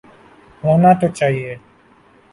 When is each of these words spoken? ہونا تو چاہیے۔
ہونا 0.63 0.91
تو 0.99 1.07
چاہیے۔ 1.17 1.53